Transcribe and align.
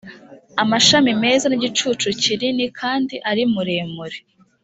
amashami 0.63 1.11
meza 1.21 1.45
n 1.49 1.53
igicucu 1.57 2.07
kinini 2.21 2.65
kandi 2.79 3.15
ari 3.29 3.43
muremure 3.53 4.17